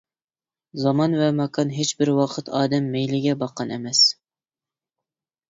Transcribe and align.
زامان 0.83 1.13
ۋە 1.19 1.27
ماكان 1.39 1.73
ھېچ 1.75 1.91
بىر 1.99 2.11
ۋاقىت 2.21 2.49
ئادەم 2.61 2.89
مەيلىگە 2.97 3.37
باققان 3.45 3.77
ئەمەس. 3.77 4.03